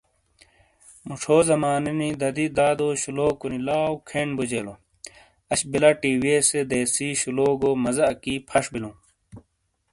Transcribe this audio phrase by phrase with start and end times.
[1.07, 4.73] موچھو زمانے نی دادی دادو شلوکو نی لاؤ کھین بوجیلو
[5.51, 8.95] اش بلا ٹی۔ ویسے دیسی شلوگو مزا اکی فش بلوں۔